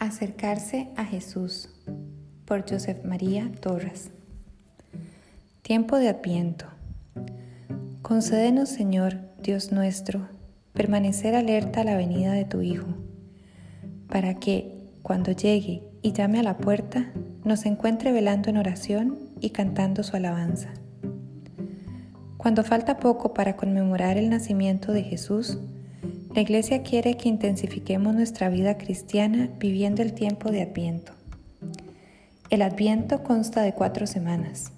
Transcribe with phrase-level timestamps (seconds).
[0.00, 1.68] Acercarse a Jesús
[2.46, 4.10] por Joseph María Torres.
[5.60, 6.64] Tiempo de Adviento.
[8.00, 10.26] Concédenos, Señor, Dios nuestro,
[10.72, 12.86] permanecer alerta a la venida de tu Hijo,
[14.08, 17.12] para que, cuando llegue y llame a la puerta,
[17.44, 20.70] nos encuentre velando en oración y cantando su alabanza.
[22.38, 25.58] Cuando falta poco para conmemorar el nacimiento de Jesús,
[26.34, 31.12] la Iglesia quiere que intensifiquemos nuestra vida cristiana viviendo el tiempo de Adviento.
[32.50, 34.72] El Adviento consta de cuatro semanas,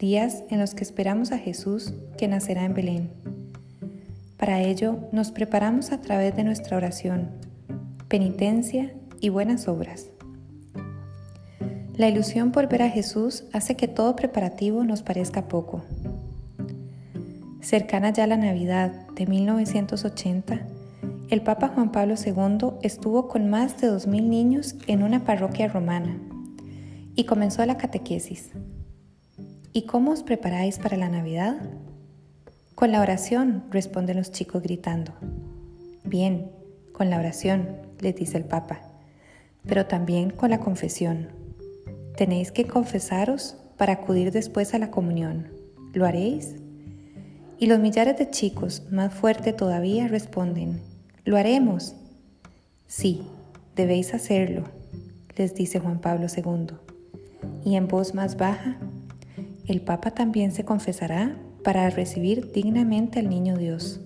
[0.00, 3.10] días en los que esperamos a Jesús que nacerá en Belén.
[4.36, 7.30] Para ello nos preparamos a través de nuestra oración,
[8.08, 10.10] penitencia y buenas obras.
[11.96, 15.84] La ilusión por ver a Jesús hace que todo preparativo nos parezca poco.
[17.60, 20.66] Cercana ya la Navidad de 1980,
[21.30, 26.18] el Papa Juan Pablo II estuvo con más de 2.000 niños en una parroquia romana
[27.14, 28.50] y comenzó la catequesis.
[29.72, 31.56] ¿Y cómo os preparáis para la Navidad?
[32.74, 35.12] Con la oración, responden los chicos gritando.
[36.04, 36.50] Bien,
[36.92, 38.80] con la oración, les dice el Papa,
[39.66, 41.28] pero también con la confesión.
[42.16, 45.48] Tenéis que confesaros para acudir después a la comunión.
[45.92, 46.56] ¿Lo haréis?
[47.58, 50.80] Y los millares de chicos, más fuerte todavía, responden,
[51.24, 51.94] lo haremos.
[52.86, 53.22] Sí,
[53.76, 54.64] debéis hacerlo,
[55.36, 56.76] les dice Juan Pablo II.
[57.64, 58.78] Y en voz más baja,
[59.66, 64.00] el Papa también se confesará para recibir dignamente al Niño Dios.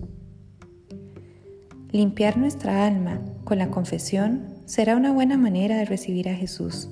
[1.91, 6.89] Limpiar nuestra alma con la confesión será una buena manera de recibir a Jesús.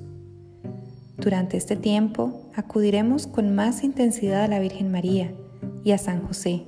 [1.16, 5.32] Durante este tiempo acudiremos con más intensidad a la Virgen María,
[5.88, 6.64] y a San José,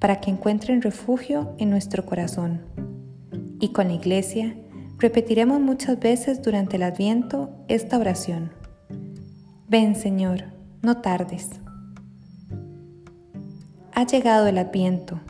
[0.00, 2.62] para que encuentren refugio en nuestro corazón.
[3.60, 4.56] Y con la iglesia
[4.98, 8.50] repetiremos muchas veces durante el adviento esta oración.
[9.68, 10.46] Ven Señor,
[10.82, 11.50] no tardes.
[13.94, 15.20] Ha llegado el adviento.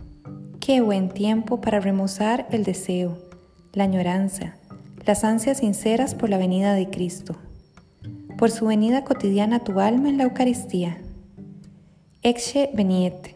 [0.59, 3.19] Qué buen tiempo para remozar el deseo,
[3.75, 4.57] la añoranza,
[5.05, 7.37] las ansias sinceras por la venida de Cristo,
[8.39, 10.97] por su venida cotidiana a tu alma en la Eucaristía
[12.31, 13.35] Exe veniet,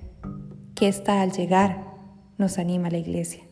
[0.75, 1.97] que está al llegar,
[2.37, 3.43] nos anima la iglesia.